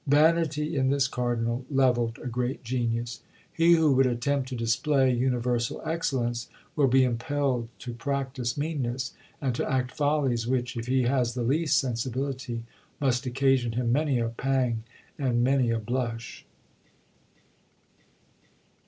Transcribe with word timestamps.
Vanity 0.07 0.75
in 0.75 0.89
this 0.89 1.07
cardinal 1.07 1.63
levelled 1.69 2.17
a 2.17 2.25
great 2.25 2.63
genius. 2.63 3.21
He 3.53 3.73
who 3.73 3.91
would 3.93 4.07
attempt 4.07 4.49
to 4.49 4.55
display 4.55 5.13
universal 5.13 5.79
excellence 5.85 6.49
will 6.75 6.87
be 6.87 7.03
impelled 7.03 7.67
to 7.77 7.93
practise 7.93 8.57
meanness, 8.57 9.13
and 9.39 9.53
to 9.53 9.71
act 9.71 9.91
follies 9.91 10.47
which, 10.47 10.75
if 10.75 10.87
he 10.87 11.03
has 11.03 11.35
the 11.35 11.43
least 11.43 11.77
sensibility, 11.77 12.63
must 12.99 13.27
occasion 13.27 13.73
him 13.73 13.91
many 13.91 14.17
a 14.17 14.29
pang 14.29 14.81
and 15.19 15.43
many 15.43 15.69
a 15.69 15.77
blush. 15.77 16.47